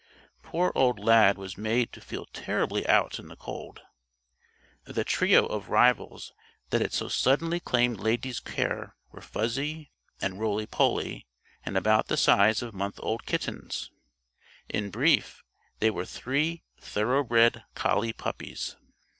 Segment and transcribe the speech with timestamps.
[0.41, 3.81] Poor old Lad was made to feel terribly out in the cold.
[4.85, 6.33] The trio of rivals
[6.71, 11.27] that had so suddenly claimed Lady's care were fuzzy and roly poly,
[11.63, 13.91] and about the size of month old kittens.
[14.67, 15.43] In brief,
[15.77, 18.77] they were three thoroughbred collie puppies.